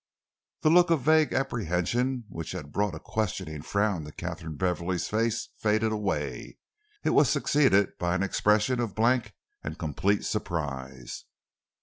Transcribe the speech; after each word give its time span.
The 0.61 0.71
look 0.71 0.89
of 0.89 1.01
vague 1.01 1.31
apprehension 1.31 2.23
which 2.27 2.53
had 2.53 2.71
brought 2.71 2.95
a 2.95 2.99
questioning 2.99 3.61
frown 3.61 3.97
into 3.97 4.11
Katharine 4.11 4.55
Beverley's 4.55 5.07
face 5.07 5.49
faded 5.57 5.91
away. 5.91 6.57
It 7.03 7.11
was 7.11 7.29
succeeded 7.29 7.99
by 7.99 8.15
an 8.15 8.23
expression 8.23 8.79
of 8.79 8.95
blank 8.95 9.35
and 9.63 9.77
complete 9.77 10.25
surprise. 10.25 11.25